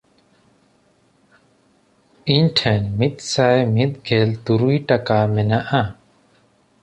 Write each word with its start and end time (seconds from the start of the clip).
ᱤᱧ 2.35 2.51
ᱴᱷᱮᱱ 2.59 2.83
ᱢᱤᱫᱥᱟᱭ 2.99 3.59
ᱢᱤᱫᱜᱮᱞ 3.75 4.29
ᱛᱩᱨᱩᱭ 4.45 4.77
ᱴᱟᱠᱟ 4.87 5.19
ᱢᱮᱱᱟᱜᱼᱟ᱾ 5.35 5.81